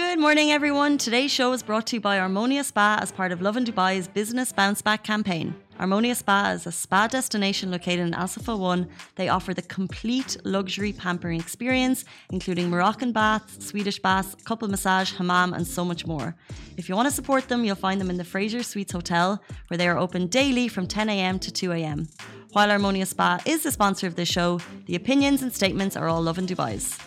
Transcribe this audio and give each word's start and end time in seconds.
Good 0.00 0.18
morning, 0.18 0.50
everyone. 0.50 0.96
Today's 0.96 1.30
show 1.30 1.52
is 1.52 1.62
brought 1.62 1.86
to 1.88 1.96
you 1.96 2.00
by 2.00 2.16
Armonia 2.16 2.64
Spa 2.64 2.98
as 3.02 3.12
part 3.12 3.32
of 3.32 3.42
Lovin 3.42 3.66
Dubai's 3.66 4.08
Business 4.08 4.50
Bounce 4.50 4.80
Back 4.80 5.04
campaign. 5.04 5.54
Armonia 5.78 6.16
Spa 6.16 6.52
is 6.52 6.66
a 6.66 6.72
spa 6.72 7.06
destination 7.06 7.70
located 7.70 8.00
in 8.00 8.14
Al 8.14 8.26
Safa 8.26 8.56
1. 8.56 8.88
They 9.16 9.28
offer 9.28 9.52
the 9.52 9.60
complete 9.60 10.38
luxury 10.42 10.94
pampering 10.94 11.38
experience, 11.38 12.06
including 12.30 12.70
Moroccan 12.70 13.12
baths, 13.12 13.64
Swedish 13.64 13.98
baths, 14.00 14.34
couple 14.42 14.68
massage, 14.68 15.12
hammam, 15.12 15.52
and 15.52 15.66
so 15.66 15.84
much 15.84 16.06
more. 16.06 16.34
If 16.78 16.88
you 16.88 16.96
want 16.96 17.06
to 17.06 17.14
support 17.14 17.48
them, 17.48 17.64
you'll 17.64 17.76
find 17.76 18.00
them 18.00 18.10
in 18.10 18.16
the 18.16 18.24
Fraser 18.24 18.62
Suites 18.62 18.92
Hotel, 18.92 19.40
where 19.68 19.78
they 19.78 19.86
are 19.86 19.98
open 19.98 20.28
daily 20.28 20.66
from 20.68 20.86
10 20.86 21.10
a.m. 21.10 21.38
to 21.38 21.52
2 21.52 21.72
a.m. 21.72 22.08
While 22.52 22.70
Armonia 22.70 23.06
Spa 23.06 23.38
is 23.44 23.64
the 23.64 23.70
sponsor 23.70 24.06
of 24.06 24.16
this 24.16 24.30
show, 24.30 24.60
the 24.86 24.96
opinions 24.96 25.42
and 25.42 25.52
statements 25.52 25.94
are 25.94 26.08
all 26.08 26.22
Lovin 26.22 26.46
Dubai's. 26.46 26.98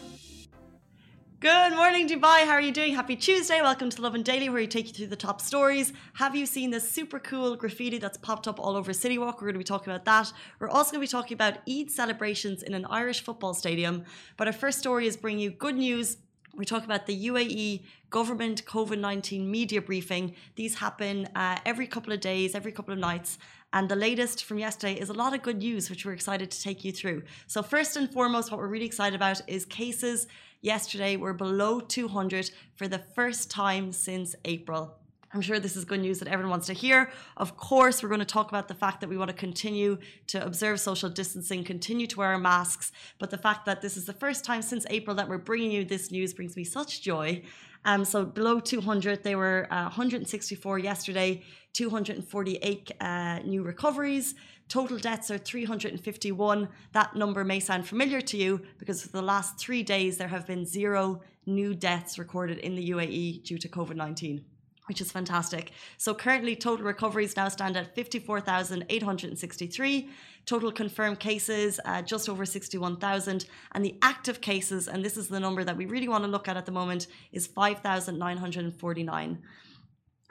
Good 1.43 1.75
morning, 1.75 2.07
Dubai. 2.07 2.45
How 2.45 2.51
are 2.51 2.61
you 2.61 2.71
doing? 2.71 2.95
Happy 2.95 3.17
Tuesday. 3.17 3.61
Welcome 3.61 3.89
to 3.89 4.01
Lovin 4.01 4.23
Daily, 4.23 4.47
where 4.47 4.61
we 4.61 4.65
take 4.65 4.87
you 4.87 4.93
through 4.93 5.07
the 5.07 5.17
top 5.17 5.41
stories. 5.41 5.91
Have 6.13 6.37
you 6.37 6.45
seen 6.45 6.69
this 6.71 6.89
super 6.89 7.19
cool 7.19 7.57
graffiti 7.57 7.97
that's 7.97 8.17
popped 8.17 8.47
up 8.47 8.61
all 8.61 8.77
over 8.77 8.93
City 8.93 9.17
Walk? 9.17 9.41
We're 9.41 9.47
going 9.47 9.55
to 9.55 9.59
be 9.59 9.65
talking 9.65 9.91
about 9.91 10.05
that. 10.05 10.31
We're 10.59 10.69
also 10.69 10.93
going 10.93 11.05
to 11.05 11.07
be 11.09 11.11
talking 11.11 11.35
about 11.35 11.57
Eid 11.69 11.91
celebrations 11.91 12.63
in 12.63 12.73
an 12.73 12.85
Irish 12.85 13.25
football 13.25 13.53
stadium. 13.53 14.05
But 14.37 14.47
our 14.47 14.53
first 14.53 14.79
story 14.79 15.05
is 15.05 15.17
bringing 15.17 15.41
you 15.41 15.51
good 15.51 15.75
news 15.75 16.15
we 16.55 16.65
talk 16.65 16.85
about 16.85 17.07
the 17.07 17.27
UAE 17.29 17.83
government 18.11 18.63
COVID 18.65 18.99
19 18.99 19.49
media 19.49 19.81
briefing. 19.81 20.35
These 20.55 20.75
happen 20.75 21.27
uh, 21.35 21.57
every 21.65 21.87
couple 21.87 22.13
of 22.13 22.19
days, 22.19 22.53
every 22.53 22.71
couple 22.71 22.93
of 22.93 22.99
nights. 22.99 23.39
And 23.73 23.89
the 23.89 23.95
latest 23.95 24.45
from 24.45 24.59
yesterday 24.59 24.93
is 24.93 25.09
a 25.09 25.13
lot 25.13 25.33
of 25.33 25.41
good 25.41 25.57
news, 25.57 25.89
which 25.89 26.05
we're 26.05 26.13
excited 26.13 26.51
to 26.51 26.61
take 26.61 26.85
you 26.85 26.91
through. 26.91 27.23
So, 27.47 27.63
first 27.63 27.97
and 27.97 28.11
foremost, 28.13 28.51
what 28.51 28.59
we're 28.59 28.67
really 28.67 28.85
excited 28.85 29.15
about 29.15 29.41
is 29.47 29.65
cases 29.65 30.27
yesterday 30.63 31.15
we 31.15 31.21
were 31.21 31.33
below 31.33 31.79
200 31.79 32.49
for 32.75 32.87
the 32.87 32.97
first 32.97 33.51
time 33.51 33.91
since 33.91 34.35
April. 34.45 34.95
I'm 35.33 35.41
sure 35.41 35.59
this 35.59 35.75
is 35.75 35.83
good 35.83 35.99
news 35.99 36.19
that 36.19 36.27
everyone 36.27 36.51
wants 36.51 36.67
to 36.67 36.73
hear. 36.73 37.11
Of 37.37 37.57
course, 37.57 38.01
we're 38.01 38.09
going 38.09 38.19
to 38.19 38.25
talk 38.25 38.49
about 38.49 38.67
the 38.67 38.75
fact 38.75 39.01
that 39.01 39.09
we 39.09 39.17
want 39.17 39.29
to 39.29 39.35
continue 39.35 39.97
to 40.27 40.43
observe 40.45 40.79
social 40.79 41.09
distancing, 41.09 41.63
continue 41.63 42.05
to 42.07 42.19
wear 42.19 42.29
our 42.29 42.37
masks. 42.37 42.91
But 43.17 43.31
the 43.31 43.37
fact 43.37 43.65
that 43.65 43.81
this 43.81 43.97
is 43.97 44.05
the 44.05 44.13
first 44.13 44.45
time 44.45 44.61
since 44.61 44.85
April 44.91 45.15
that 45.15 45.27
we're 45.27 45.39
bringing 45.39 45.71
you 45.71 45.85
this 45.85 46.11
news 46.11 46.35
brings 46.35 46.55
me 46.55 46.63
such 46.63 47.01
joy. 47.01 47.41
Um, 47.83 48.05
so 48.05 48.23
below 48.23 48.59
200, 48.59 49.23
they 49.23 49.35
were 49.35 49.67
uh, 49.71 49.83
164 49.85 50.79
yesterday, 50.79 51.41
248 51.73 52.91
uh, 53.01 53.39
new 53.39 53.63
recoveries. 53.63 54.35
Total 54.73 54.97
deaths 54.97 55.29
are 55.29 55.37
351. 55.37 56.67
That 56.93 57.15
number 57.15 57.43
may 57.43 57.59
sound 57.59 57.87
familiar 57.87 58.21
to 58.21 58.37
you 58.37 58.61
because 58.79 59.03
for 59.03 59.09
the 59.09 59.21
last 59.21 59.59
three 59.59 59.83
days, 59.83 60.17
there 60.17 60.29
have 60.29 60.47
been 60.47 60.65
zero 60.65 61.21
new 61.45 61.75
deaths 61.75 62.17
recorded 62.17 62.57
in 62.57 62.73
the 62.73 62.89
UAE 62.89 63.43
due 63.43 63.59
to 63.59 63.69
COVID 63.69 63.95
19 63.95 64.43
which 64.87 64.99
is 64.99 65.11
fantastic. 65.11 65.73
So 65.97 66.15
currently, 66.15 66.57
total 66.57 66.85
recoveries 66.85 67.37
now 67.37 67.47
stand 67.49 67.77
at 67.77 67.95
54,863. 67.95 70.09
Total 70.45 70.73
confirmed 70.73 71.21
cases, 71.21 71.79
uh, 71.85 72.01
just 72.01 72.27
over 72.27 72.45
61,000. 72.45 73.45
And 73.71 73.85
the 73.85 73.95
active 74.01 74.41
cases, 74.41 74.89
and 74.89 75.05
this 75.05 75.15
is 75.15 75.29
the 75.29 75.39
number 75.39 75.63
that 75.63 75.77
we 75.77 75.85
really 75.85 76.09
want 76.09 76.25
to 76.25 76.29
look 76.29 76.49
at 76.49 76.57
at 76.57 76.65
the 76.65 76.73
moment, 76.73 77.07
is 77.31 77.47
5,949. 77.47 79.41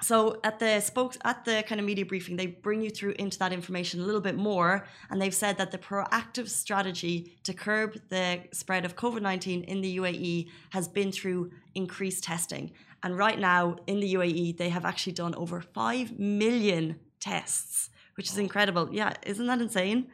So 0.02 0.40
at 0.42 0.58
the 0.58 0.80
spokes 0.80 1.16
at 1.24 1.44
the 1.44 1.62
kind 1.66 1.80
of 1.80 1.86
media 1.86 2.04
briefing, 2.04 2.36
they 2.36 2.46
bring 2.46 2.82
you 2.82 2.90
through 2.90 3.14
into 3.20 3.38
that 3.38 3.52
information 3.52 4.00
a 4.00 4.04
little 4.04 4.20
bit 4.20 4.36
more, 4.36 4.84
and 5.08 5.22
they've 5.22 5.34
said 5.34 5.58
that 5.58 5.70
the 5.70 5.78
proactive 5.78 6.48
strategy 6.48 7.38
to 7.44 7.54
curb 7.54 8.00
the 8.08 8.40
spread 8.52 8.84
of 8.84 8.96
COVID 8.96 9.22
nineteen 9.22 9.62
in 9.62 9.80
the 9.80 9.96
UAE 9.98 10.48
has 10.70 10.88
been 10.88 11.12
through 11.12 11.52
increased 11.74 12.24
testing. 12.24 12.72
And 13.04 13.16
right 13.16 13.38
now 13.38 13.76
in 13.86 14.00
the 14.00 14.14
UAE, 14.14 14.56
they 14.56 14.68
have 14.68 14.84
actually 14.84 15.14
done 15.14 15.34
over 15.34 15.60
5 15.60 16.18
million 16.18 17.00
tests, 17.18 17.90
which 18.16 18.28
is 18.28 18.38
incredible. 18.38 18.88
Yeah, 18.92 19.14
isn't 19.24 19.46
that 19.46 19.60
insane? 19.60 20.08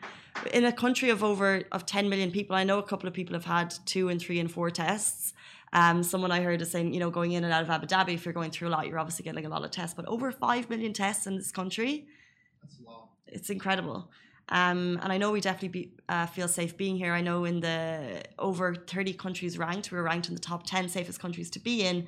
In 0.53 0.65
a 0.65 0.73
country 0.73 1.11
of 1.11 1.23
over 1.25 1.63
of 1.73 1.87
10 1.87 2.09
million 2.09 2.31
people, 2.31 2.57
I 2.57 2.65
know 2.65 2.79
a 2.79 2.83
couple 2.83 3.09
of 3.09 3.15
people 3.15 3.35
have 3.35 3.45
had 3.45 3.75
two 3.87 4.09
and 4.09 4.21
three 4.21 4.39
and 4.39 4.51
four 4.51 4.71
tests. 4.71 5.33
Um, 5.73 6.03
someone 6.03 6.31
I 6.31 6.41
heard 6.41 6.63
is 6.63 6.71
saying, 6.71 6.95
you 6.95 7.01
know, 7.01 7.11
going 7.11 7.33
in 7.33 7.45
and 7.45 7.53
out 7.53 7.63
of 7.63 7.71
Abu 7.71 7.87
Dhabi, 7.87 8.15
if 8.15 8.25
you're 8.25 8.33
going 8.35 8.51
through 8.51 8.69
a 8.69 8.71
lot, 8.71 8.87
you're 8.87 8.99
obviously 8.99 9.25
getting 9.25 9.45
a 9.45 9.49
lot 9.49 9.65
of 9.65 9.71
tests. 9.71 9.95
But 9.95 10.07
over 10.07 10.33
5 10.33 10.71
million 10.71 10.93
tests 10.93 11.27
in 11.27 11.37
this 11.37 11.51
country, 11.51 12.07
That's 12.63 12.79
a 12.81 12.91
lot. 12.91 13.09
it's 13.27 13.51
incredible. 13.51 14.11
Um, 14.51 14.99
and 15.03 15.13
I 15.13 15.19
know 15.19 15.31
we 15.31 15.43
definitely 15.43 15.69
be, 15.69 15.93
uh, 16.09 16.27
feel 16.27 16.49
safe 16.49 16.77
being 16.77 16.97
here. 16.97 17.13
I 17.13 17.21
know 17.21 17.45
in 17.45 17.61
the 17.61 18.23
over 18.39 18.75
30 18.75 19.13
countries 19.15 19.59
ranked, 19.59 19.91
we 19.93 19.99
we're 19.99 20.05
ranked 20.05 20.29
in 20.29 20.35
the 20.35 20.41
top 20.41 20.65
10 20.67 20.89
safest 20.89 21.21
countries 21.21 21.51
to 21.51 21.61
be 21.61 21.83
in. 21.83 22.07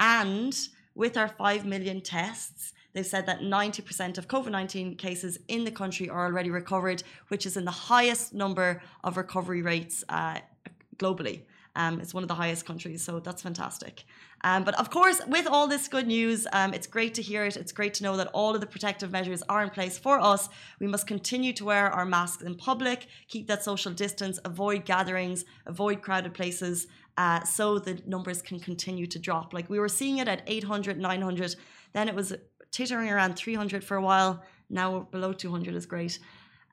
And 0.00 0.58
with 0.94 1.18
our 1.18 1.28
5 1.28 1.66
million 1.66 2.00
tests, 2.00 2.72
they've 2.92 3.06
said 3.06 3.26
that 3.26 3.40
90% 3.40 4.18
of 4.18 4.28
COVID 4.28 4.50
19 4.50 4.96
cases 4.96 5.38
in 5.48 5.64
the 5.64 5.70
country 5.70 6.08
are 6.08 6.26
already 6.26 6.50
recovered, 6.50 7.02
which 7.28 7.46
is 7.46 7.56
in 7.56 7.64
the 7.64 7.70
highest 7.70 8.34
number 8.34 8.82
of 9.04 9.16
recovery 9.16 9.62
rates 9.62 10.04
uh, 10.08 10.38
globally. 10.96 11.42
Um, 11.74 12.00
it's 12.00 12.12
one 12.12 12.22
of 12.22 12.28
the 12.28 12.34
highest 12.34 12.66
countries, 12.66 13.02
so 13.02 13.18
that's 13.18 13.40
fantastic. 13.40 14.04
Um, 14.44 14.64
but 14.64 14.78
of 14.78 14.90
course, 14.90 15.20
with 15.26 15.46
all 15.46 15.66
this 15.66 15.88
good 15.88 16.06
news, 16.06 16.46
um, 16.52 16.74
it's 16.74 16.86
great 16.86 17.14
to 17.14 17.22
hear 17.22 17.44
it. 17.44 17.56
It's 17.56 17.72
great 17.72 17.94
to 17.94 18.02
know 18.02 18.16
that 18.16 18.28
all 18.34 18.54
of 18.54 18.60
the 18.60 18.66
protective 18.66 19.10
measures 19.10 19.42
are 19.48 19.62
in 19.62 19.70
place 19.70 19.98
for 19.98 20.20
us. 20.20 20.48
We 20.80 20.86
must 20.86 21.06
continue 21.06 21.52
to 21.54 21.64
wear 21.64 21.90
our 21.90 22.04
masks 22.04 22.42
in 22.42 22.56
public, 22.56 23.06
keep 23.28 23.46
that 23.46 23.64
social 23.64 23.92
distance, 23.92 24.38
avoid 24.44 24.84
gatherings, 24.84 25.44
avoid 25.66 26.02
crowded 26.02 26.34
places, 26.34 26.88
uh, 27.16 27.42
so 27.44 27.78
the 27.78 28.02
numbers 28.06 28.42
can 28.42 28.58
continue 28.58 29.06
to 29.06 29.18
drop. 29.18 29.52
Like 29.52 29.70
we 29.70 29.78
were 29.78 29.88
seeing 29.88 30.18
it 30.18 30.28
at 30.28 30.42
800, 30.46 30.98
900, 30.98 31.56
then 31.92 32.08
it 32.08 32.14
was 32.14 32.34
tittering 32.72 33.10
around 33.10 33.36
300 33.36 33.84
for 33.84 33.96
a 33.96 34.02
while. 34.02 34.42
Now 34.68 35.00
below 35.10 35.32
200 35.32 35.74
is 35.74 35.86
great. 35.86 36.18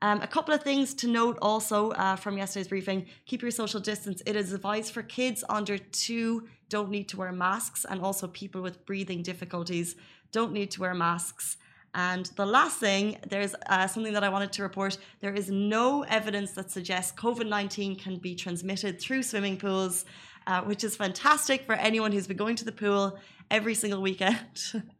Um, 0.02 0.22
a 0.22 0.26
couple 0.26 0.54
of 0.54 0.62
things 0.62 0.94
to 0.94 1.08
note 1.08 1.38
also 1.42 1.90
uh, 1.90 2.16
from 2.16 2.38
yesterday's 2.38 2.68
briefing 2.68 3.06
keep 3.26 3.42
your 3.42 3.50
social 3.50 3.80
distance. 3.80 4.22
It 4.24 4.34
is 4.34 4.52
advised 4.52 4.94
for 4.94 5.02
kids 5.02 5.44
under 5.48 5.76
two 5.76 6.48
don't 6.70 6.88
need 6.88 7.08
to 7.08 7.18
wear 7.18 7.32
masks, 7.32 7.84
and 7.84 8.00
also 8.00 8.28
people 8.28 8.62
with 8.62 8.86
breathing 8.86 9.22
difficulties 9.22 9.96
don't 10.32 10.52
need 10.52 10.70
to 10.70 10.80
wear 10.80 10.94
masks. 10.94 11.56
And 11.94 12.26
the 12.36 12.46
last 12.46 12.78
thing, 12.78 13.18
there's 13.28 13.54
uh, 13.68 13.88
something 13.88 14.12
that 14.12 14.22
I 14.22 14.28
wanted 14.28 14.52
to 14.52 14.62
report. 14.62 14.96
There 15.18 15.34
is 15.34 15.50
no 15.50 16.04
evidence 16.04 16.52
that 16.52 16.70
suggests 16.70 17.12
COVID 17.18 17.48
19 17.48 17.96
can 17.96 18.18
be 18.18 18.34
transmitted 18.36 19.00
through 19.00 19.24
swimming 19.24 19.56
pools, 19.56 20.04
uh, 20.46 20.62
which 20.62 20.84
is 20.84 20.96
fantastic 20.96 21.66
for 21.66 21.74
anyone 21.74 22.12
who's 22.12 22.28
been 22.28 22.36
going 22.36 22.56
to 22.56 22.64
the 22.64 22.72
pool 22.72 23.18
every 23.50 23.74
single 23.74 24.00
weekend. 24.00 24.38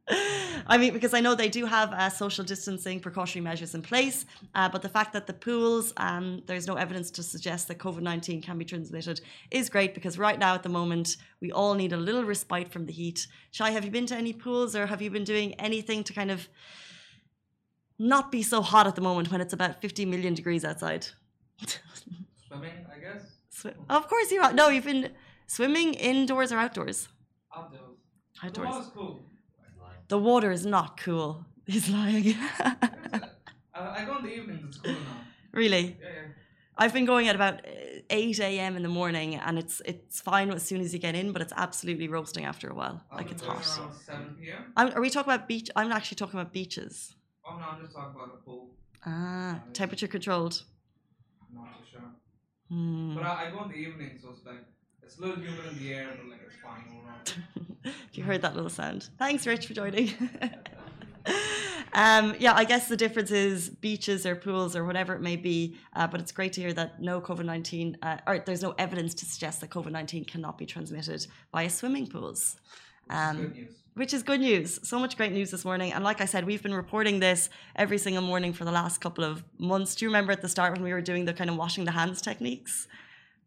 I 0.67 0.79
mean, 0.79 0.93
because 0.93 1.15
I 1.15 1.21
know 1.21 1.35
they 1.35 1.49
do 1.49 1.67
have 1.67 1.93
uh, 1.93 2.11
social 2.11 2.45
distancing 2.45 3.01
precautionary 3.01 3.45
measures 3.45 3.75
in 3.75 3.83
place, 3.83 4.27
uh, 4.55 4.69
but 4.69 4.83
the 4.83 4.89
fact 4.89 5.13
that 5.13 5.27
the 5.27 5.33
pools, 5.33 5.93
um, 5.97 6.43
there's 6.47 6.67
no 6.67 6.75
evidence 6.75 7.11
to 7.13 7.23
suggest 7.23 7.69
that 7.69 7.79
COVID 7.79 8.01
19 8.01 8.43
can 8.43 8.59
be 8.59 8.65
transmitted 8.65 9.21
is 9.51 9.69
great 9.69 9.95
because 9.95 10.19
right 10.19 10.39
now 10.39 10.55
at 10.55 10.63
the 10.63 10.69
moment, 10.69 11.17
we 11.41 11.53
all 11.53 11.75
need 11.75 11.93
a 11.93 11.97
little 11.97 12.25
respite 12.25 12.69
from 12.71 12.87
the 12.87 12.93
heat. 12.93 13.27
Shai, 13.51 13.71
have 13.71 13.85
you 13.85 13.91
been 13.91 14.07
to 14.07 14.17
any 14.17 14.33
pools 14.33 14.75
or 14.77 14.87
have 14.87 15.03
you 15.03 15.11
been 15.11 15.25
doing 15.25 15.55
anything 15.55 16.05
to 16.05 16.13
kind 16.13 16.31
of 16.31 16.49
not 17.99 18.33
be 18.33 18.43
so 18.43 18.63
hot 18.63 18.87
at 18.87 18.95
the 18.95 19.03
moment 19.03 19.31
when 19.31 19.41
it's 19.41 19.53
about 19.53 19.81
50 19.81 20.07
million 20.07 20.35
degrees 20.35 20.65
outside? 20.65 21.07
Swimming, 22.47 22.87
I 22.95 22.99
guess. 22.99 23.27
Of 23.89 24.09
course 24.09 24.31
you 24.31 24.41
are. 24.41 24.53
No, 24.53 24.69
you've 24.69 24.85
been 24.85 25.11
swimming 25.47 25.95
indoors 25.95 26.51
or 26.53 26.59
outdoors? 26.59 27.09
Outdoors. 28.43 28.67
Outdoors. 28.69 28.87
cool. 28.95 29.21
The 30.11 30.19
water 30.19 30.51
is 30.51 30.67
not 30.67 30.97
cool. 30.97 31.47
He's 31.67 31.89
lying. 31.89 32.35
I 33.75 34.05
go 34.05 34.17
in 34.19 34.25
the 34.25 34.33
evenings, 34.35 34.65
it's 34.67 34.79
cool 34.79 34.93
now. 34.93 35.21
really? 35.53 35.97
Yeah, 36.01 36.09
yeah. 36.09 36.33
I've 36.77 36.93
been 36.93 37.05
going 37.05 37.29
at 37.29 37.37
about 37.37 37.55
uh, 37.65 37.71
8 38.11 38.59
a.m. 38.59 38.77
in 38.77 38.83
the 38.83 38.89
morning 38.89 39.37
and 39.37 39.57
it's 39.59 39.81
it's 39.85 40.21
fine 40.21 40.51
as 40.51 40.65
soon 40.65 40.81
as 40.81 40.93
you 40.93 40.99
get 40.99 41.15
in, 41.15 41.31
but 41.33 41.43
it's 41.43 41.53
absolutely 41.57 42.09
roasting 42.09 42.45
after 42.45 42.69
a 42.69 42.75
while. 42.75 43.05
I've 43.13 43.19
like 43.19 43.31
it's 43.31 43.43
hot. 43.43 43.65
around 43.79 43.93
7 44.11 44.37
p.m. 44.41 44.65
I'm, 44.77 44.89
are 44.97 45.01
we 45.01 45.11
talking 45.11 45.33
about 45.33 45.47
beach? 45.47 45.69
I'm 45.77 45.93
actually 45.93 46.17
talking 46.17 46.41
about 46.41 46.53
beaches. 46.53 47.15
Oh 47.47 47.57
no, 47.61 47.65
I'm 47.73 47.81
just 47.83 47.95
talking 47.95 48.15
about 48.17 48.33
the 48.33 48.43
pool. 48.45 48.71
Ah, 49.07 49.61
temperature 49.73 50.09
controlled. 50.09 50.65
I'm 51.43 51.55
not 51.55 51.69
too 51.79 51.85
sure. 51.93 52.09
Hmm. 52.69 53.15
But 53.15 53.25
I, 53.25 53.47
I 53.47 53.51
go 53.51 53.63
in 53.65 53.69
the 53.69 53.77
evening, 53.77 54.19
so 54.21 54.31
it's 54.35 54.45
like, 54.45 54.65
it's 55.11 55.19
a 55.19 55.23
little 55.23 55.43
humid 55.43 55.73
in 55.73 55.79
the 55.79 55.93
air, 55.93 56.09
but 56.17 56.31
like 56.31 56.41
it's 56.47 56.57
fine 56.63 56.85
overall. 56.97 57.95
you 58.13 58.23
heard 58.23 58.43
that 58.43 58.55
little 58.55 58.71
sound. 58.71 59.09
Thanks, 59.19 59.45
Rich, 59.45 59.67
for 59.67 59.75
joining. 59.75 60.13
um, 61.93 62.37
yeah, 62.39 62.55
I 62.55 62.63
guess 62.63 62.87
the 62.87 62.97
difference 62.97 63.33
is 63.33 63.71
beaches 63.71 64.25
or 64.25 64.37
pools 64.37 64.77
or 64.77 64.85
whatever 64.85 65.15
it 65.15 65.21
may 65.21 65.35
be. 65.35 65.77
Uh, 65.95 66.07
but 66.07 66.21
it's 66.21 66.31
great 66.31 66.53
to 66.55 66.61
hear 66.61 66.73
that 66.75 67.03
no 67.03 67.21
COVID 67.21 67.45
19, 67.45 67.99
uh, 68.03 68.19
or 68.25 68.39
there's 68.39 68.63
no 68.63 68.73
evidence 68.79 69.15
to 69.15 69.27
suggest 69.27 69.61
that 69.63 69.71
COVID 69.71 69.91
19 69.91 70.27
cannot 70.27 70.57
be 70.57 70.65
transmitted 70.65 71.27
via 71.51 71.71
swimming 71.71 72.07
pools. 72.07 72.57
Um, 73.09 73.67
which 73.95 74.15
is 74.15 74.23
good 74.23 74.41
news. 74.41 74.79
So 74.89 75.01
much 75.01 75.17
great 75.17 75.33
news 75.33 75.51
this 75.51 75.65
morning. 75.65 75.93
And 75.93 76.05
like 76.05 76.21
I 76.21 76.25
said, 76.25 76.47
we've 76.47 76.63
been 76.63 76.73
reporting 76.73 77.19
this 77.19 77.51
every 77.75 77.99
single 77.99 78.23
morning 78.23 78.53
for 78.53 78.65
the 78.65 78.71
last 78.71 79.01
couple 79.01 79.25
of 79.25 79.43
months. 79.59 79.97
Do 79.97 80.05
you 80.05 80.09
remember 80.09 80.31
at 80.31 80.41
the 80.41 80.49
start 80.49 80.75
when 80.75 80.85
we 80.85 80.93
were 80.93 81.01
doing 81.01 81.25
the 81.25 81.33
kind 81.33 81.51
of 81.51 81.57
washing 81.57 81.85
the 81.85 81.91
hands 81.91 82.23
techniques? 82.23 82.87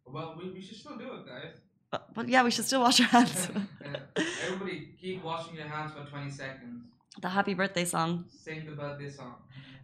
Well, 0.06 0.36
we, 0.38 0.52
we 0.52 0.62
should 0.62 0.78
still 0.78 0.98
do 0.98 1.14
it, 1.14 1.26
guys. 1.28 1.56
But, 1.92 2.14
but 2.14 2.30
yeah, 2.30 2.44
we 2.44 2.52
should 2.52 2.66
still 2.66 2.82
wash 2.82 3.00
our 3.00 3.06
hands. 3.18 3.50
Everybody, 4.46 4.90
keep 5.00 5.24
washing 5.24 5.56
your 5.56 5.68
hands 5.68 5.92
for 5.94 6.06
20 6.10 6.30
seconds. 6.32 6.86
the 7.22 7.30
happy 7.30 7.54
birthday 7.54 7.86
song. 7.86 8.26
Sing 8.30 8.66
the 8.66 8.72
birthday 8.74 9.10
song. 9.10 9.36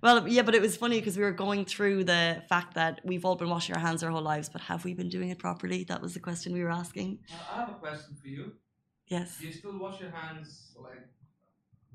Well, 0.02 0.28
yeah, 0.28 0.44
but 0.44 0.56
it 0.56 0.62
was 0.62 0.78
funny 0.78 1.00
because 1.00 1.18
we 1.18 1.24
were 1.24 1.32
going 1.34 1.66
through 1.66 2.06
the 2.06 2.42
fact 2.48 2.74
that 2.76 3.02
we've 3.04 3.26
all 3.26 3.36
been 3.36 3.50
washing 3.50 3.76
our 3.76 3.82
hands 3.82 4.02
our 4.02 4.10
whole 4.12 4.22
lives, 4.22 4.48
but 4.50 4.62
have 4.62 4.86
we 4.86 4.94
been 4.94 5.10
doing 5.10 5.30
it 5.30 5.40
properly? 5.40 5.84
That 5.84 6.02
was 6.02 6.14
the 6.14 6.22
question 6.22 6.54
we 6.54 6.64
were 6.64 6.72
asking. 6.72 7.20
Now, 7.30 7.36
I 7.54 7.60
have 7.60 7.70
a 7.70 7.74
question 7.74 8.16
for 8.22 8.28
you. 8.28 8.54
Yes. 9.08 9.38
Do 9.40 9.48
you 9.48 9.54
still 9.54 9.78
wash 9.78 10.00
your 10.00 10.12
hands 10.12 10.72
like 10.78 11.06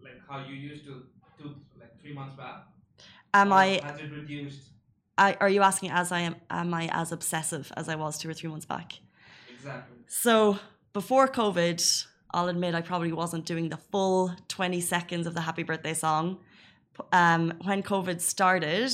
like 0.03 0.21
how 0.29 0.45
you 0.47 0.55
used 0.55 0.85
to 0.85 1.05
two 1.39 1.55
like 1.81 1.99
three 2.01 2.13
months 2.13 2.37
back? 2.37 2.67
Am 3.33 3.53
Or 3.53 3.57
I, 3.57 3.81
Has 3.83 4.01
it 4.01 4.13
reduced? 4.13 4.69
I? 5.17 5.37
Are 5.41 5.49
you 5.49 5.63
asking 5.63 5.91
as 5.91 6.13
I 6.13 6.21
am? 6.21 6.37
Am 6.51 6.73
I 6.75 6.89
as 6.93 7.13
obsessive 7.13 7.73
as 7.77 7.89
I 7.89 7.97
was 7.97 8.19
two 8.19 8.29
or 8.29 8.35
three 8.35 8.51
months 8.51 8.67
back? 8.67 8.95
Exactly. 9.53 9.97
So 10.07 10.59
before 10.93 11.29
COVID, 11.29 12.07
I'll 12.33 12.49
admit 12.49 12.75
I 12.75 12.83
probably 12.83 13.13
wasn't 13.13 13.47
doing 13.47 13.69
the 13.69 13.77
full 13.77 14.35
20 14.49 14.81
seconds 14.81 15.27
of 15.27 15.35
the 15.35 15.41
happy 15.41 15.63
birthday 15.63 15.95
song. 15.95 16.39
Um, 17.13 17.55
when 17.63 17.83
COVID 17.83 18.21
started, 18.21 18.93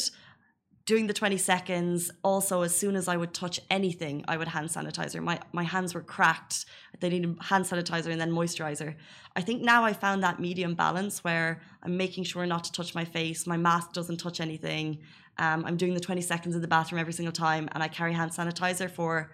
doing 0.87 1.07
the 1.07 1.13
20 1.13 1.37
seconds, 1.37 2.11
also 2.25 2.63
as 2.63 2.75
soon 2.75 2.97
as 2.97 3.07
I 3.07 3.17
would 3.17 3.33
touch 3.33 3.61
anything, 3.71 4.25
I 4.27 4.37
would 4.37 4.49
hand 4.49 4.69
sanitizer. 4.71 5.23
My 5.23 5.39
my 5.53 5.63
hands 5.63 5.95
were 5.95 6.03
cracked. 6.03 6.67
They 6.99 7.09
needed 7.09 7.37
hand 7.41 7.65
sanitizer 7.65 8.11
and 8.11 8.21
then 8.21 8.33
moisturizer. 8.33 8.97
I 9.37 9.41
think 9.41 9.63
now 9.63 9.85
I 9.85 9.93
found 9.93 10.23
that 10.23 10.41
medium 10.41 10.75
balance 10.75 11.23
where 11.23 11.61
I'm 11.83 11.97
making 11.97 12.25
sure 12.25 12.45
not 12.47 12.65
to 12.65 12.73
touch 12.73 12.95
my 12.95 13.05
face, 13.05 13.47
my 13.47 13.57
mask 13.57 13.93
doesn't 13.93 14.19
touch 14.19 14.41
anything. 14.41 14.99
Um, 15.41 15.65
I'm 15.65 15.77
doing 15.77 15.95
the 15.95 16.01
20 16.01 16.21
seconds 16.21 16.55
in 16.55 16.61
the 16.61 16.69
bathroom 16.69 17.01
every 17.01 17.13
single 17.13 17.33
time, 17.33 17.69
and 17.73 17.83
I 17.83 17.89
carry 17.89 18.13
hand 18.13 18.31
sanitizer 18.31 18.91
for 18.91 19.33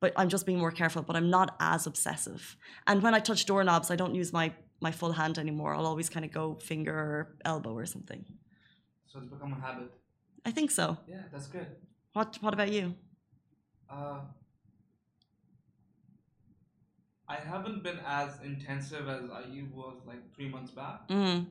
but 0.00 0.12
I'm 0.16 0.28
just 0.28 0.46
being 0.46 0.58
more 0.58 0.70
careful. 0.70 1.02
But 1.02 1.16
I'm 1.16 1.30
not 1.30 1.56
as 1.60 1.86
obsessive. 1.86 2.56
And 2.86 3.02
when 3.02 3.14
I 3.14 3.20
touch 3.20 3.46
doorknobs, 3.46 3.90
I 3.90 3.96
don't 3.96 4.14
use 4.14 4.32
my 4.32 4.52
my 4.80 4.92
full 4.92 5.12
hand 5.12 5.38
anymore. 5.38 5.74
I'll 5.74 5.86
always 5.86 6.08
kind 6.08 6.24
of 6.24 6.30
go 6.30 6.54
finger 6.54 6.94
or 6.94 7.36
elbow 7.44 7.72
or 7.72 7.86
something. 7.86 8.24
So 9.06 9.18
it's 9.18 9.28
become 9.28 9.52
a 9.52 9.60
habit. 9.60 9.90
I 10.44 10.52
think 10.52 10.70
so. 10.70 10.96
Yeah, 11.08 11.22
that's 11.32 11.48
good. 11.48 11.66
What 12.12 12.38
What 12.40 12.54
about 12.54 12.70
you? 12.70 12.94
Uh, 13.90 14.20
I 17.28 17.36
haven't 17.36 17.82
been 17.82 17.98
as 18.06 18.30
intensive 18.44 19.08
as 19.08 19.24
I 19.30 19.42
was 19.74 19.96
like 20.06 20.34
three 20.34 20.48
months 20.48 20.70
back. 20.70 21.08
Mm. 21.08 21.46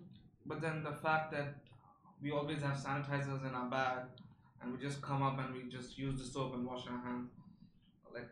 But 0.46 0.62
then 0.62 0.84
the 0.84 0.94
fact 1.04 1.32
that 1.34 1.67
we 2.22 2.32
always 2.32 2.62
have 2.62 2.78
sanitizers 2.78 3.48
in 3.48 3.54
our 3.54 3.70
bag, 3.70 4.00
and 4.62 4.72
we 4.72 4.80
just 4.80 5.02
come 5.02 5.22
up 5.22 5.40
and 5.40 5.54
we 5.54 5.70
just 5.70 5.98
use 5.98 6.20
the 6.20 6.26
soap 6.26 6.54
and 6.56 6.66
wash 6.66 6.84
our 6.88 7.00
hands. 7.06 7.30
Like, 8.14 8.30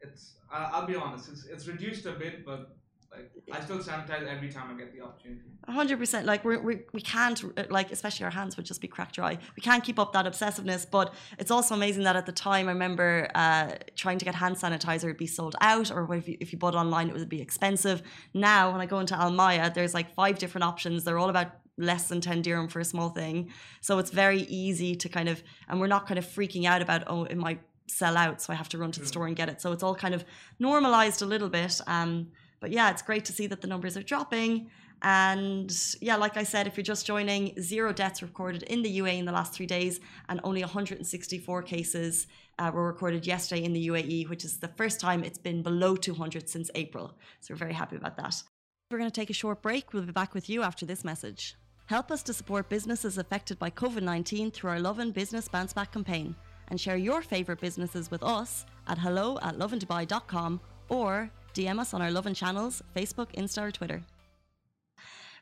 it's 0.00 0.34
I'll 0.50 0.86
be 0.86 0.96
honest, 0.96 1.28
it's 1.28 1.44
it's 1.46 1.66
reduced 1.66 2.06
a 2.06 2.12
bit, 2.12 2.44
but 2.44 2.76
like 3.12 3.30
I 3.52 3.60
still 3.60 3.78
sanitize 3.78 4.26
every 4.26 4.50
time 4.50 4.74
I 4.74 4.78
get 4.78 4.92
the 4.92 5.02
opportunity. 5.02 5.42
Hundred 5.68 5.98
percent. 5.98 6.26
Like 6.26 6.44
we 6.44 6.56
we 6.56 6.80
we 6.92 7.00
can't 7.00 7.70
like 7.70 7.90
especially 7.90 8.24
our 8.24 8.30
hands 8.30 8.56
would 8.56 8.66
just 8.66 8.80
be 8.80 8.88
cracked 8.88 9.14
dry. 9.14 9.38
We 9.56 9.62
can't 9.62 9.82
keep 9.82 9.98
up 9.98 10.12
that 10.12 10.26
obsessiveness. 10.26 10.86
But 10.88 11.14
it's 11.38 11.50
also 11.50 11.74
amazing 11.74 12.04
that 12.04 12.16
at 12.16 12.26
the 12.26 12.32
time 12.32 12.68
I 12.68 12.72
remember 12.72 13.28
uh, 13.34 13.72
trying 13.96 14.18
to 14.18 14.24
get 14.24 14.34
hand 14.34 14.56
sanitizer 14.56 15.04
would 15.04 15.16
be 15.16 15.26
sold 15.26 15.56
out, 15.60 15.90
or 15.90 16.12
if 16.14 16.28
you, 16.28 16.36
if 16.40 16.52
you 16.52 16.58
bought 16.58 16.74
online 16.74 17.08
it 17.08 17.14
would 17.14 17.28
be 17.28 17.40
expensive. 17.40 18.02
Now 18.34 18.72
when 18.72 18.80
I 18.80 18.86
go 18.86 18.98
into 19.00 19.16
Al 19.16 19.32
Maya, 19.32 19.70
there's 19.72 19.94
like 19.94 20.14
five 20.14 20.38
different 20.38 20.64
options. 20.64 21.04
They're 21.04 21.18
all 21.18 21.30
about 21.30 21.52
less 21.78 22.08
than 22.08 22.20
10 22.20 22.42
dirham 22.42 22.68
for 22.68 22.80
a 22.80 22.84
small 22.84 23.10
thing. 23.10 23.50
So 23.80 23.98
it's 23.98 24.10
very 24.10 24.42
easy 24.42 24.94
to 24.96 25.08
kind 25.08 25.28
of, 25.28 25.42
and 25.68 25.80
we're 25.80 25.86
not 25.86 26.06
kind 26.06 26.18
of 26.18 26.24
freaking 26.24 26.64
out 26.64 26.82
about, 26.82 27.04
oh, 27.06 27.24
it 27.24 27.36
might 27.36 27.60
sell 27.88 28.16
out, 28.16 28.42
so 28.42 28.52
I 28.52 28.56
have 28.56 28.68
to 28.70 28.78
run 28.78 28.92
to 28.92 29.00
the 29.00 29.06
store 29.06 29.26
and 29.26 29.36
get 29.36 29.48
it. 29.48 29.60
So 29.60 29.72
it's 29.72 29.82
all 29.82 29.94
kind 29.94 30.14
of 30.14 30.24
normalized 30.58 31.22
a 31.22 31.26
little 31.26 31.48
bit. 31.48 31.80
Um, 31.86 32.28
but 32.60 32.70
yeah, 32.70 32.90
it's 32.90 33.02
great 33.02 33.24
to 33.26 33.32
see 33.32 33.46
that 33.48 33.60
the 33.60 33.68
numbers 33.68 33.96
are 33.96 34.02
dropping. 34.02 34.70
And 35.02 35.70
yeah, 36.00 36.16
like 36.16 36.36
I 36.36 36.42
said, 36.42 36.66
if 36.66 36.76
you're 36.76 36.84
just 36.84 37.06
joining, 37.06 37.60
zero 37.60 37.92
deaths 37.92 38.22
recorded 38.22 38.62
in 38.64 38.82
the 38.82 38.98
UAE 38.98 39.18
in 39.18 39.24
the 39.26 39.32
last 39.32 39.52
three 39.52 39.66
days, 39.66 40.00
and 40.28 40.40
only 40.42 40.62
164 40.62 41.62
cases 41.62 42.26
uh, 42.58 42.70
were 42.72 42.86
recorded 42.86 43.26
yesterday 43.26 43.62
in 43.64 43.72
the 43.74 43.88
UAE, 43.88 44.28
which 44.30 44.44
is 44.44 44.58
the 44.58 44.68
first 44.68 44.98
time 44.98 45.22
it's 45.22 45.38
been 45.38 45.62
below 45.62 45.96
200 45.96 46.48
since 46.48 46.70
April. 46.74 47.18
So 47.40 47.52
we're 47.52 47.58
very 47.58 47.74
happy 47.74 47.96
about 47.96 48.16
that. 48.16 48.42
We're 48.90 48.98
going 48.98 49.10
to 49.10 49.20
take 49.20 49.30
a 49.30 49.34
short 49.34 49.62
break. 49.62 49.92
We'll 49.92 50.04
be 50.04 50.12
back 50.12 50.32
with 50.32 50.48
you 50.48 50.62
after 50.62 50.86
this 50.86 51.04
message. 51.04 51.56
Help 51.86 52.10
us 52.10 52.22
to 52.24 52.32
support 52.32 52.68
businesses 52.68 53.16
affected 53.16 53.60
by 53.60 53.70
COVID 53.70 54.02
19 54.02 54.50
through 54.50 54.70
our 54.70 54.80
Lovin 54.80 55.12
Business 55.12 55.48
Bounce 55.48 55.72
Back 55.72 55.92
campaign 55.92 56.34
and 56.68 56.80
share 56.80 56.96
your 56.96 57.22
favourite 57.22 57.60
businesses 57.60 58.10
with 58.10 58.24
us 58.24 58.66
at 58.88 58.98
hello 58.98 59.38
at 59.40 59.56
lovindubai.com 59.56 60.60
or 60.88 61.30
DM 61.54 61.78
us 61.78 61.94
on 61.94 62.02
our 62.02 62.10
Lovin 62.10 62.34
channels, 62.34 62.82
Facebook, 62.94 63.32
Insta, 63.36 63.62
or 63.62 63.70
Twitter. 63.70 64.02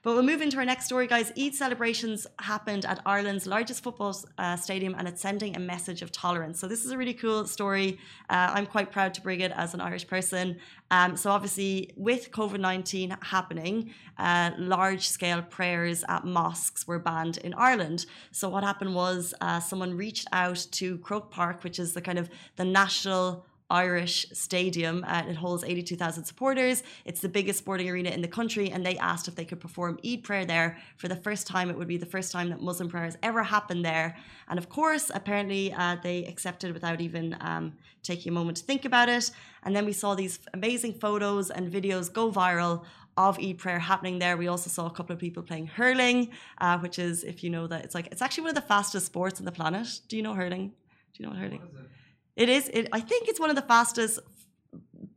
But 0.05 0.13
we'll 0.13 0.23
move 0.23 0.43
into 0.43 0.59
our 0.59 0.67
next 0.67 0.85
story, 0.85 1.07
guys. 1.07 1.33
Eid 1.39 1.55
celebrations 1.55 2.27
happened 2.39 2.85
at 2.85 3.01
Ireland's 3.07 3.47
largest 3.47 3.83
football 3.83 4.15
uh, 4.37 4.55
stadium, 4.55 4.95
and 4.99 5.09
it's 5.09 5.23
sending 5.23 5.57
a 5.57 5.59
message 5.59 6.03
of 6.03 6.13
tolerance. 6.13 6.61
So 6.61 6.69
this 6.69 6.85
is 6.85 6.91
a 6.91 6.99
really 6.99 7.15
cool 7.15 7.47
story. 7.47 7.99
Uh, 8.29 8.53
I'm 8.53 8.67
quite 8.67 8.93
proud 8.93 9.15
to 9.15 9.23
bring 9.23 9.41
it 9.41 9.51
as 9.53 9.73
an 9.73 9.81
Irish 9.81 10.07
person. 10.07 10.59
Um, 10.91 11.17
so 11.17 11.31
obviously, 11.31 11.91
with 11.97 12.31
COVID 12.33 12.61
nineteen 12.61 13.17
happening, 13.23 13.95
uh, 14.19 14.51
large-scale 14.59 15.41
prayers 15.45 16.05
at 16.07 16.27
mosques 16.27 16.87
were 16.87 16.99
banned 16.99 17.39
in 17.39 17.55
Ireland. 17.55 18.05
So 18.31 18.51
what 18.51 18.63
happened 18.63 18.95
was 18.95 19.33
uh, 19.41 19.59
someone 19.59 19.97
reached 19.97 20.29
out 20.33 20.67
to 20.73 20.99
Croke 20.99 21.31
Park, 21.31 21.65
which 21.65 21.79
is 21.79 21.95
the 21.95 22.03
kind 22.03 22.19
of 22.19 22.29
the 22.57 22.65
national 22.67 23.47
Irish 23.71 24.27
stadium. 24.33 25.05
Uh, 25.07 25.25
it 25.29 25.37
holds 25.37 25.65
82,000 25.65 26.25
supporters. 26.25 26.83
It's 27.05 27.21
the 27.21 27.29
biggest 27.29 27.59
sporting 27.59 27.89
arena 27.89 28.11
in 28.11 28.21
the 28.21 28.29
country, 28.29 28.71
and 28.71 28.85
they 28.85 28.99
asked 28.99 29.27
if 29.27 29.35
they 29.35 29.45
could 29.45 29.61
perform 29.61 29.99
Eid 30.05 30.23
prayer 30.23 30.45
there 30.45 30.79
for 30.97 31.09
the 31.09 31.17
first 31.17 31.47
time. 31.47 31.71
It 31.71 31.79
would 31.79 31.89
be 31.89 31.97
the 31.97 32.07
first 32.07 32.31
time 32.31 32.51
that 32.51 32.61
Muslim 32.61 32.89
prayer 32.91 33.05
has 33.05 33.17
ever 33.23 33.43
happened 33.43 33.85
there. 33.85 34.17
And 34.49 34.59
of 34.59 34.69
course, 34.69 35.11
apparently, 35.15 35.73
uh, 35.73 35.97
they 36.03 36.27
accepted 36.27 36.73
without 36.75 37.01
even 37.01 37.37
um, 37.41 37.73
taking 38.03 38.31
a 38.31 38.35
moment 38.35 38.59
to 38.59 38.65
think 38.65 38.85
about 38.85 39.09
it. 39.09 39.31
And 39.63 39.75
then 39.75 39.87
we 39.87 39.93
saw 39.93 40.15
these 40.15 40.39
amazing 40.53 40.95
photos 40.95 41.51
and 41.51 41.73
videos 41.73 42.13
go 42.13 42.31
viral 42.31 42.85
of 43.17 43.39
Eid 43.39 43.59
prayer 43.59 43.79
happening 43.79 44.19
there. 44.19 44.37
We 44.37 44.49
also 44.49 44.69
saw 44.69 44.87
a 44.87 44.91
couple 44.91 45.15
of 45.15 45.21
people 45.21 45.43
playing 45.43 45.69
hurling, 45.69 46.31
uh, 46.59 46.79
which 46.79 46.99
is, 46.99 47.25
if 47.25 47.43
you 47.43 47.51
know 47.51 47.67
that, 47.69 47.85
it's 47.85 47.95
like 47.95 48.09
it's 48.09 48.21
actually 48.21 48.43
one 48.43 48.51
of 48.51 48.57
the 48.57 48.69
fastest 48.69 49.07
sports 49.07 49.41
on 49.41 49.47
the 49.47 49.53
planet. 49.53 50.01
Do 50.09 50.17
you 50.17 50.23
know 50.23 50.35
hurling? 50.35 50.69
Do 50.69 51.23
you 51.23 51.27
know 51.27 51.31
what 51.31 51.39
hurling? 51.39 51.61
What 51.61 52.04
it? 52.37 52.43
It 52.43 52.49
is. 52.49 52.69
It, 52.69 52.89
I 52.93 53.01
think 53.01 53.29
it's 53.29 53.41
one 53.41 53.51
of 53.51 53.57
the 53.57 53.63
fastest 53.63 54.21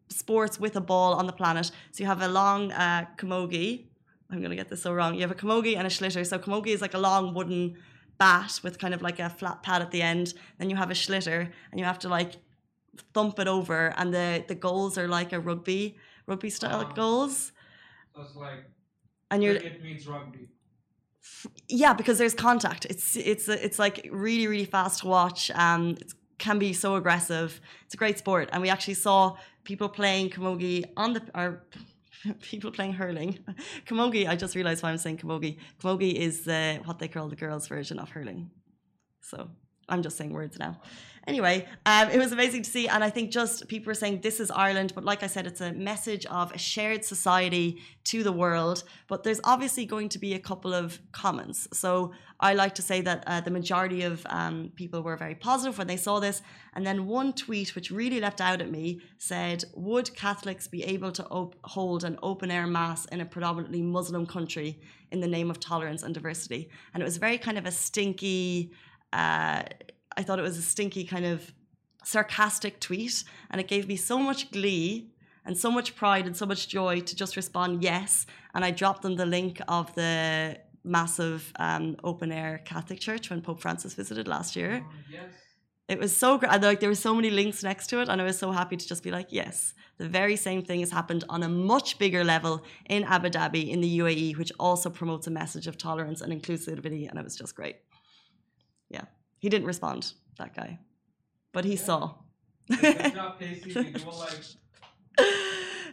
sports 0.09 0.59
with 0.59 0.75
a 0.75 0.81
ball 0.81 1.13
on 1.13 1.25
the 1.27 1.33
planet. 1.33 1.65
So 1.91 2.01
you 2.01 2.05
have 2.05 2.21
a 2.21 2.27
long 2.27 2.71
uh, 2.71 3.05
camogie. 3.17 3.85
I'm 4.31 4.39
going 4.39 4.49
to 4.49 4.55
get 4.55 4.69
this 4.69 4.81
so 4.81 4.93
wrong. 4.93 5.15
You 5.15 5.21
have 5.21 5.31
a 5.31 5.35
camogie 5.35 5.77
and 5.77 5.87
a 5.87 5.89
sliotar. 5.89 6.25
So 6.25 6.37
camogie 6.39 6.67
is 6.73 6.81
like 6.81 6.93
a 6.93 6.99
long 6.99 7.33
wooden 7.33 7.77
bat 8.17 8.59
with 8.63 8.77
kind 8.79 8.93
of 8.93 9.01
like 9.01 9.19
a 9.19 9.29
flat 9.29 9.63
pad 9.63 9.81
at 9.81 9.91
the 9.91 10.01
end. 10.01 10.33
Then 10.57 10.69
you 10.69 10.75
have 10.75 10.89
a 10.91 10.93
sliotar, 10.95 11.49
and 11.71 11.79
you 11.79 11.85
have 11.85 11.99
to 11.99 12.09
like 12.09 12.33
thump 13.13 13.39
it 13.39 13.47
over. 13.47 13.93
And 13.97 14.13
the 14.13 14.43
the 14.47 14.55
goals 14.55 14.97
are 14.97 15.07
like 15.07 15.31
a 15.33 15.39
rugby 15.39 15.97
rugby 16.25 16.49
style 16.49 16.83
Ah. 16.89 16.93
goals. 16.93 17.51
So 18.15 18.21
it's 18.23 18.35
like 18.35 18.65
And 19.31 19.43
you're 19.43 19.59
cricket 19.59 19.83
meets 19.83 20.07
rugby. 20.07 20.49
yeah 21.69 21.93
because 21.93 22.17
there's 22.17 22.33
contact 22.33 22.85
it's 22.85 23.15
it's 23.15 23.47
it's 23.49 23.77
like 23.79 24.07
really 24.11 24.47
really 24.47 24.65
fast 24.65 25.01
to 25.01 25.07
watch 25.07 25.51
um 25.51 25.83
it 26.01 26.13
can 26.37 26.59
be 26.59 26.73
so 26.73 26.95
aggressive. 26.95 27.59
It's 27.85 27.93
a 27.93 27.97
great 27.97 28.17
sport. 28.17 28.49
And 28.51 28.61
we 28.61 28.69
actually 28.69 28.93
saw 28.95 29.37
people 29.63 29.89
playing 29.89 30.29
camogie 30.29 30.85
on 30.95 31.13
the 31.13 31.21
or 31.35 31.63
people 32.41 32.71
playing 32.71 32.93
hurling. 32.93 33.39
Camogie 33.85 34.27
i 34.27 34.35
just 34.35 34.55
realized 34.55 34.83
why 34.83 34.89
i'm 34.89 34.97
saying 34.97 35.17
camogie. 35.17 35.57
Camogie 35.81 36.13
is 36.13 36.43
the 36.43 36.79
what 36.85 36.99
they 36.99 37.07
call 37.07 37.27
the 37.29 37.35
girls 37.35 37.67
version 37.67 37.99
of 37.99 38.09
hurling. 38.09 38.49
So 39.21 39.49
i'm 39.89 40.01
just 40.01 40.17
saying 40.17 40.33
words 40.33 40.57
now. 40.59 40.79
Anyway 41.25 41.67
um, 41.85 42.09
it 42.09 42.19
was 42.19 42.31
amazing 42.31 42.63
to 42.63 42.69
see 42.69 42.87
and 42.87 43.03
i 43.03 43.09
think 43.09 43.31
just 43.31 43.67
people 43.67 43.89
were 43.89 43.93
saying 43.93 44.21
this 44.21 44.39
is 44.39 44.49
ireland 44.49 44.93
but 44.95 45.03
like 45.03 45.23
i 45.23 45.27
said 45.27 45.45
it's 45.45 45.59
a 45.59 45.73
message 45.73 46.25
of 46.27 46.53
a 46.53 46.57
shared 46.57 47.03
society 47.03 47.81
to 48.05 48.23
the 48.23 48.31
world 48.31 48.85
but 49.07 49.23
there's 49.23 49.41
obviously 49.43 49.85
going 49.85 50.07
to 50.07 50.19
be 50.19 50.33
a 50.33 50.39
couple 50.39 50.73
of 50.73 50.99
comments. 51.11 51.67
So 51.73 52.13
i 52.39 52.53
like 52.53 52.75
to 52.75 52.81
say 52.81 53.01
that 53.01 53.25
uh, 53.27 53.41
the 53.41 53.51
majority 53.51 54.03
of 54.03 54.25
um, 54.29 54.71
people 54.75 55.01
were 55.01 55.17
very 55.17 55.35
positive 55.35 55.77
when 55.77 55.87
they 55.87 55.97
saw 55.97 56.21
this 56.21 56.41
and 56.75 56.85
then 56.87 57.07
one 57.07 57.33
tweet 57.33 57.75
which 57.75 57.91
really 57.91 58.21
leapt 58.21 58.39
out 58.39 58.61
at 58.61 58.71
me 58.71 59.01
said 59.17 59.65
would 59.75 60.15
catholics 60.15 60.65
be 60.69 60.81
able 60.85 61.11
to 61.11 61.25
op- 61.25 61.57
hold 61.65 62.05
an 62.05 62.17
open 62.23 62.49
air 62.51 62.67
mass 62.67 63.03
in 63.07 63.19
a 63.19 63.25
predominantly 63.25 63.81
muslim 63.81 64.25
country 64.25 64.79
in 65.11 65.19
the 65.19 65.27
name 65.27 65.49
of 65.49 65.59
tolerance 65.59 66.03
and 66.03 66.13
diversity? 66.13 66.69
And 66.93 67.01
it 67.01 67.05
was 67.05 67.17
very 67.17 67.37
kind 67.37 67.57
of 67.57 67.65
a 67.65 67.71
stinky 67.71 68.71
uh, 69.13 69.63
I 70.17 70.23
thought 70.23 70.39
it 70.39 70.43
was 70.43 70.57
a 70.57 70.61
stinky 70.61 71.03
kind 71.03 71.25
of 71.25 71.51
sarcastic 72.03 72.79
tweet, 72.79 73.23
and 73.51 73.61
it 73.61 73.67
gave 73.67 73.87
me 73.87 73.95
so 73.95 74.17
much 74.17 74.51
glee 74.51 75.11
and 75.45 75.57
so 75.57 75.71
much 75.71 75.95
pride 75.95 76.25
and 76.25 76.35
so 76.35 76.45
much 76.45 76.67
joy 76.67 76.99
to 77.01 77.15
just 77.15 77.35
respond 77.35 77.83
yes. 77.83 78.25
And 78.53 78.65
I 78.65 78.71
dropped 78.71 79.01
them 79.01 79.15
the 79.15 79.25
link 79.25 79.61
of 79.67 79.93
the 79.95 80.57
massive 80.83 81.51
um, 81.59 81.95
open 82.03 82.31
air 82.31 82.61
Catholic 82.65 82.99
church 82.99 83.29
when 83.29 83.41
Pope 83.41 83.61
Francis 83.61 83.93
visited 83.93 84.27
last 84.27 84.55
year. 84.55 84.83
Oh, 84.83 84.93
yes. 85.11 85.31
It 85.87 85.99
was 85.99 86.15
so 86.15 86.37
great. 86.37 86.61
Like 86.61 86.81
there 86.81 86.89
were 86.89 86.95
so 86.95 87.15
many 87.15 87.29
links 87.29 87.63
next 87.63 87.87
to 87.87 88.01
it, 88.01 88.09
and 88.09 88.21
I 88.21 88.25
was 88.25 88.37
so 88.37 88.51
happy 88.51 88.75
to 88.75 88.87
just 88.87 89.03
be 89.03 89.11
like, 89.11 89.27
yes, 89.29 89.73
the 89.97 90.07
very 90.07 90.35
same 90.35 90.61
thing 90.61 90.81
has 90.81 90.91
happened 90.91 91.23
on 91.29 91.43
a 91.43 91.49
much 91.49 91.97
bigger 91.97 92.25
level 92.25 92.63
in 92.89 93.05
Abu 93.05 93.29
Dhabi 93.29 93.69
in 93.69 93.79
the 93.79 93.99
UAE, 93.99 94.37
which 94.37 94.51
also 94.59 94.89
promotes 94.89 95.27
a 95.27 95.31
message 95.31 95.65
of 95.65 95.77
tolerance 95.77 96.19
and 96.21 96.33
inclusivity, 96.33 97.09
and 97.09 97.17
it 97.17 97.23
was 97.23 97.37
just 97.37 97.55
great. 97.55 97.77
Yeah, 99.37 99.41
he 99.41 99.49
didn't 99.49 99.67
respond, 99.67 100.13
that 100.37 100.55
guy, 100.55 100.79
but 101.53 101.65
he 101.65 101.75
saw. 101.75 102.15
Good 102.69 103.13
job, 103.13 103.39
Casey. 103.39 103.73
We 103.73 103.91
do 103.91 104.09
like 104.11 104.33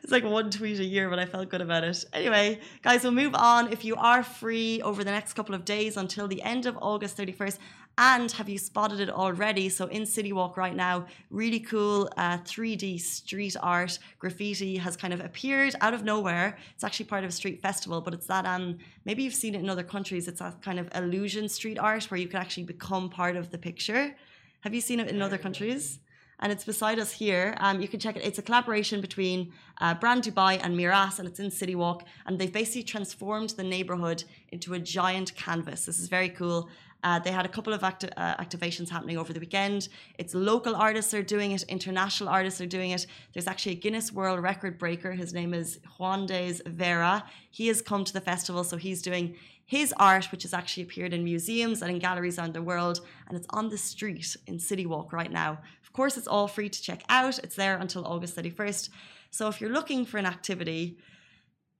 it's 0.03 0.13
like 0.13 0.25
one 0.25 0.51
tweet 0.51 0.81
a 0.81 0.85
year, 0.85 1.09
but 1.09 1.19
I 1.19 1.25
felt 1.25 1.49
good 1.49 1.61
about 1.61 1.85
it. 1.85 2.05
Anyway, 2.13 2.61
guys, 2.83 3.05
we'll 3.05 3.13
move 3.13 3.35
on. 3.35 3.73
If 3.73 3.85
you 3.85 3.97
are 3.97 4.23
free 4.23 4.83
over 4.83 5.05
the 5.05 5.11
next 5.11 5.33
couple 5.33 5.55
of 5.55 5.65
days 5.65 5.97
until 5.97 6.29
the 6.29 6.43
end 6.43 6.67
of 6.67 6.77
August 6.83 7.17
31st, 7.17 7.59
and 7.97 8.31
have 8.33 8.49
you 8.49 8.59
spotted 8.59 8.99
it 9.01 9.11
already? 9.11 9.69
So 9.69 9.87
in 9.87 10.05
City 10.05 10.33
Walk 10.33 10.57
right 10.57 10.75
now, 10.75 11.07
really 11.31 11.61
cool 11.61 12.11
uh, 12.17 12.39
3D 12.39 13.01
street 13.01 13.57
art 13.63 13.99
graffiti 14.19 14.77
has 14.79 14.97
kind 14.97 15.15
of 15.15 15.21
appeared 15.21 15.75
out 15.81 15.95
of 15.95 16.03
nowhere. 16.03 16.59
It's 16.75 16.83
actually 16.83 17.07
part 17.07 17.23
of 17.23 17.31
a 17.31 17.33
street 17.33 17.63
festival, 17.63 18.01
but 18.01 18.13
it's 18.13 18.27
that 18.27 18.47
um 18.47 18.79
maybe 19.05 19.23
you've 19.23 19.35
seen 19.35 19.55
it 19.55 19.61
in 19.61 19.71
other 19.71 19.85
countries. 19.85 20.27
It's 20.27 20.41
that 20.41 20.61
kind 20.63 20.79
of 20.79 20.89
illusion 20.95 21.49
street 21.49 21.79
art 21.79 22.05
where 22.11 22.19
you 22.19 22.27
can 22.27 22.41
actually 22.41 22.65
become 22.65 23.09
part 23.09 23.37
of 23.37 23.51
the 23.51 23.59
picture. 23.59 24.15
Have 24.61 24.75
you 24.75 24.81
seen 24.81 24.99
it 24.99 25.09
in 25.09 25.23
other 25.23 25.39
countries? 25.39 26.01
And 26.45 26.53
it's 26.53 26.65
beside 26.65 26.99
us 26.99 27.11
here. 27.11 27.57
Um, 27.57 27.81
you 27.81 27.89
can 27.89 27.99
check 27.99 28.17
it. 28.19 28.23
It's 28.23 28.39
a 28.39 28.43
collaboration 28.43 29.01
between 29.01 29.51
uh, 29.81 29.95
Brand 29.95 30.25
Dubai 30.25 30.61
and 30.63 30.77
Meraas, 30.79 31.19
and 31.19 31.27
it's 31.27 31.41
in 31.41 31.51
City 31.51 31.75
Walk. 31.75 32.05
And 32.27 32.39
they've 32.39 32.53
basically 32.53 32.83
transformed 32.83 33.51
the 33.57 33.63
neighborhood 33.63 34.25
into 34.53 34.75
a 34.75 34.79
giant 34.79 35.35
canvas. 35.37 35.87
This 35.87 35.99
is 35.99 36.09
very 36.09 36.29
cool. 36.29 36.69
Uh, 37.03 37.19
they 37.19 37.33
had 37.33 37.47
a 37.47 37.49
couple 37.49 37.73
of 37.73 37.83
acti- 37.83 38.11
uh, 38.19 38.37
activations 38.37 38.91
happening 38.91 39.17
over 39.17 39.33
the 39.33 39.41
weekend. 39.41 39.89
It's 40.19 40.35
local 40.35 40.77
artists 40.77 41.15
are 41.15 41.23
doing 41.23 41.53
it, 41.53 41.63
international 41.63 42.29
artists 42.29 42.61
are 42.61 42.67
doing 42.67 42.91
it. 42.91 43.07
There's 43.33 43.47
actually 43.47 43.73
a 43.73 43.77
Guinness 43.77 44.13
World 44.13 44.41
Record 44.43 44.77
breaker. 44.79 45.13
His 45.13 45.33
name 45.33 45.55
is 45.55 45.81
Juandres 45.99 46.61
Vera. 46.67 47.25
He 47.51 47.69
has 47.69 47.81
come 47.81 48.05
to 48.05 48.13
the 48.13 48.21
festival, 48.21 48.65
so 48.65 48.77
he's 48.77 49.01
doing 49.01 49.35
his 49.67 49.95
art, 49.99 50.27
which 50.31 50.43
has 50.43 50.53
actually 50.53 50.83
appeared 50.83 51.15
in 51.15 51.25
museums 51.25 51.81
and 51.81 51.91
in 51.91 51.99
galleries 51.99 52.39
around 52.39 52.53
the 52.53 52.63
world, 52.63 53.01
and 53.29 53.37
it's 53.37 53.47
on 53.51 53.71
the 53.71 53.79
street 53.79 54.37
in 54.47 54.59
City 54.59 54.85
Walk 54.85 55.11
right 55.11 55.33
now 55.33 55.59
course, 55.95 56.17
it's 56.19 56.29
all 56.29 56.49
free 56.49 56.69
to 56.69 56.83
check 56.83 57.03
out. 57.09 57.39
It's 57.39 57.57
there 57.57 57.77
until 57.79 58.05
August 58.07 58.37
31st. 58.37 58.91
So 59.31 59.49
if 59.49 59.61
you're 59.61 59.71
looking 59.79 60.05
for 60.05 60.19
an 60.19 60.27
activity, 60.27 60.99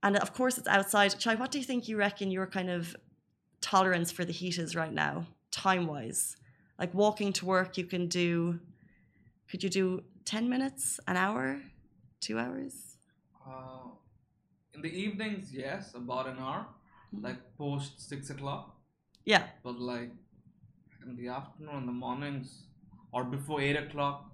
and 0.03 0.17
of 0.17 0.33
course 0.33 0.57
it's 0.59 0.69
outside, 0.69 1.19
Chai, 1.19 1.35
what 1.35 1.51
do 1.51 1.59
you 1.59 1.65
think 1.65 1.87
you 1.89 1.97
reckon 1.99 2.31
your 2.31 2.47
kind 2.47 2.71
of 2.71 2.97
tolerance 3.61 4.11
for 4.11 4.25
the 4.25 4.33
heat 4.33 4.59
is 4.59 4.75
right 4.75 4.93
now, 4.93 5.27
time 5.51 5.87
wise? 5.87 6.37
Like 6.79 6.93
walking 6.95 7.33
to 7.35 7.47
work, 7.47 7.77
you 7.79 7.85
can 7.85 8.09
do, 8.09 8.59
could 9.51 9.63
you 9.63 9.71
do 9.71 10.03
10 10.25 10.49
minutes, 10.49 10.99
an 11.07 11.17
hour, 11.17 11.61
two 12.21 12.39
hours? 12.39 12.97
uh, 13.47 13.89
in 14.75 14.81
the 14.83 14.89
evenings, 14.89 15.53
yes, 15.53 15.95
about 15.95 16.27
an 16.29 16.39
hour, 16.39 16.67
Mm-hmm. 17.15 17.27
like 17.27 17.57
post 17.57 18.01
six 18.09 18.31
o'clock. 18.31 18.75
Yeah. 19.25 19.45
But 19.63 19.79
like 19.79 20.11
in 21.07 21.15
the 21.15 21.29
afternoon, 21.29 21.77
in 21.83 21.87
the 21.87 21.93
mornings, 21.93 22.65
or 23.15 23.25
before 23.25 23.61
eight 23.61 23.77
o'clock, 23.77 24.31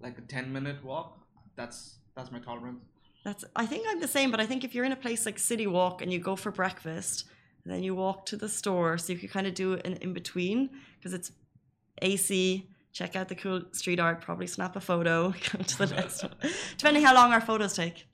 like 0.00 0.18
a 0.18 0.22
ten 0.22 0.52
minute 0.52 0.84
walk. 0.84 1.18
That's 1.56 1.98
that's 2.16 2.30
my 2.30 2.40
tolerance. 2.40 2.82
That's 3.24 3.44
I 3.56 3.64
think 3.64 3.86
I'm 3.88 4.00
the 4.00 4.08
same, 4.08 4.30
but 4.30 4.40
I 4.40 4.46
think 4.46 4.64
if 4.64 4.74
you're 4.74 4.84
in 4.84 4.92
a 4.92 5.02
place 5.06 5.24
like 5.24 5.38
City 5.38 5.66
Walk 5.66 6.02
and 6.02 6.12
you 6.12 6.18
go 6.18 6.36
for 6.36 6.50
breakfast, 6.50 7.24
then 7.64 7.82
you 7.82 7.94
walk 7.94 8.26
to 8.26 8.36
the 8.36 8.48
store, 8.48 8.98
so 8.98 9.12
you 9.12 9.18
can 9.18 9.28
kind 9.28 9.46
of 9.46 9.54
do 9.54 9.74
an 9.84 9.94
in 10.02 10.12
between 10.12 10.68
because 10.98 11.14
it's 11.14 11.32
AC. 12.02 12.68
Check 12.92 13.16
out 13.16 13.28
the 13.28 13.34
cool 13.34 13.62
street 13.72 13.98
art. 13.98 14.20
Probably 14.20 14.46
snap 14.46 14.76
a 14.76 14.80
photo. 14.80 15.30
Go 15.52 15.62
to 15.64 15.78
the 15.78 15.86
next 15.86 16.22
one. 16.22 16.34
Depending 16.78 17.02
how 17.02 17.12
long 17.12 17.32
our 17.32 17.40
photos 17.40 17.74
take. 17.74 18.06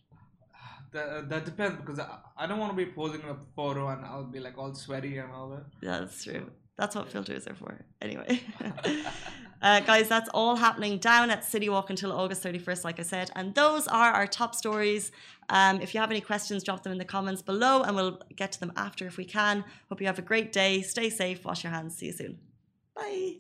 That, 0.93 1.29
that 1.29 1.45
depends 1.45 1.77
because 1.77 1.99
I, 1.99 2.17
I 2.35 2.47
don't 2.47 2.59
want 2.59 2.73
to 2.73 2.77
be 2.77 2.91
posing 2.91 3.21
in 3.21 3.29
a 3.29 3.37
photo 3.55 3.89
and 3.89 4.07
I'll 4.07 4.25
be 4.25 4.41
like 4.41 4.57
all 4.57 4.75
sweaty 4.75 5.19
and 5.19 5.31
all 5.33 5.51
that. 5.51 5.65
Yeah, 5.83 5.99
that's 6.01 6.25
true. 6.25 6.51
That's 6.81 6.97
what 6.97 7.11
filters 7.11 7.47
are 7.47 7.55
for. 7.55 7.85
Anyway. 8.01 8.41
uh, 9.63 9.81
guys, 9.81 10.09
that's 10.09 10.31
all 10.33 10.57
happening 10.57 10.97
down 10.97 11.29
at 11.29 11.45
City 11.45 11.69
Walk 11.69 11.91
until 11.91 12.11
August 12.11 12.43
31st, 12.43 12.85
like 12.85 12.99
I 12.99 13.03
said. 13.03 13.31
And 13.37 13.55
those 13.55 13.87
are 13.87 14.11
our 14.13 14.27
top 14.27 14.55
stories. 14.55 15.13
Um, 15.51 15.83
if 15.83 15.93
you 15.93 16.01
have 16.01 16.11
any 16.11 16.23
questions, 16.23 16.65
drop 16.65 16.83
them 16.83 16.93
in 16.93 16.97
the 16.97 17.05
comments 17.05 17.43
below 17.43 17.83
and 17.83 17.95
we'll 17.95 18.19
get 18.35 18.53
to 18.53 18.61
them 18.61 18.73
after 18.77 19.07
if 19.07 19.19
we 19.19 19.27
can. 19.27 19.63
Hope 19.91 20.01
you 20.01 20.07
have 20.07 20.19
a 20.19 20.23
great 20.23 20.53
day. 20.53 20.81
Stay 20.81 21.11
safe. 21.11 21.45
Wash 21.45 21.65
your 21.65 21.73
hands. 21.75 21.99
See 21.99 22.07
you 22.07 22.13
soon. 22.13 22.39
Bye. 22.97 23.35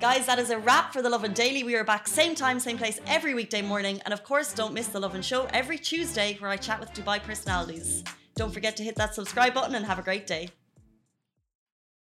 Guys, 0.00 0.26
that 0.26 0.40
is 0.40 0.50
a 0.50 0.58
wrap 0.58 0.92
for 0.92 1.02
The 1.02 1.08
Lovin 1.08 1.34
Daily. 1.34 1.62
We 1.62 1.76
are 1.76 1.84
back 1.84 2.08
same 2.08 2.34
time, 2.34 2.58
same 2.58 2.78
place 2.78 3.00
every 3.06 3.32
weekday 3.32 3.62
morning. 3.62 4.00
And 4.04 4.12
of 4.12 4.24
course, 4.24 4.52
don't 4.52 4.74
miss 4.74 4.88
The 4.88 4.98
Lovin 4.98 5.22
Show 5.22 5.46
every 5.52 5.78
Tuesday 5.78 6.36
where 6.40 6.50
I 6.50 6.56
chat 6.56 6.80
with 6.80 6.92
Dubai 6.94 7.22
personalities. 7.22 8.02
Don't 8.34 8.52
forget 8.52 8.76
to 8.78 8.82
hit 8.82 8.96
that 8.96 9.14
subscribe 9.14 9.54
button 9.54 9.76
and 9.76 9.86
have 9.86 10.00
a 10.00 10.02
great 10.02 10.26
day. 10.26 10.48